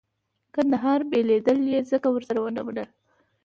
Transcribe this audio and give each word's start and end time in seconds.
کندهار 0.55 0.99
بېلېدل 1.11 1.59
یې 1.73 1.79
ځکه 1.91 2.07
ورسره 2.11 2.39
ونه 2.41 2.61
منل. 2.67 2.89